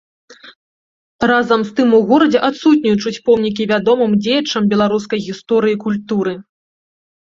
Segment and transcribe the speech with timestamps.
[1.31, 6.33] Разам з тым у горадзе адсутнічаюць помнікі вядомым дзеячам беларускай гісторыі і культуры.